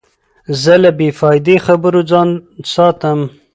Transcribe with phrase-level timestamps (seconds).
[0.61, 2.29] زه له بې فایدې خبرو څخه ځان
[2.73, 3.19] ساتم.